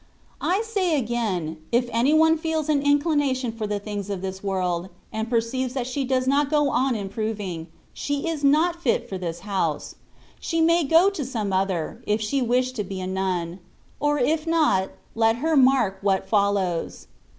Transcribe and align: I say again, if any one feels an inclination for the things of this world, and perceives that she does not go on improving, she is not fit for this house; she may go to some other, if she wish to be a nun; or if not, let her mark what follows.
I 0.41 0.63
say 0.63 0.97
again, 0.97 1.57
if 1.71 1.87
any 1.93 2.11
one 2.11 2.35
feels 2.35 2.69
an 2.69 2.81
inclination 2.81 3.51
for 3.51 3.67
the 3.67 3.77
things 3.79 4.09
of 4.09 4.21
this 4.23 4.41
world, 4.43 4.89
and 5.13 5.29
perceives 5.29 5.75
that 5.75 5.85
she 5.85 6.05
does 6.05 6.25
not 6.27 6.49
go 6.49 6.71
on 6.71 6.95
improving, 6.95 7.67
she 7.93 8.27
is 8.27 8.43
not 8.43 8.81
fit 8.81 9.07
for 9.07 9.19
this 9.19 9.41
house; 9.41 9.93
she 10.39 10.59
may 10.59 10.85
go 10.85 11.11
to 11.11 11.23
some 11.23 11.53
other, 11.53 12.01
if 12.07 12.19
she 12.19 12.41
wish 12.41 12.71
to 12.71 12.83
be 12.83 12.99
a 12.99 13.05
nun; 13.05 13.59
or 13.99 14.17
if 14.17 14.47
not, 14.47 14.89
let 15.13 15.35
her 15.35 15.55
mark 15.55 15.99
what 16.01 16.27
follows. 16.27 17.05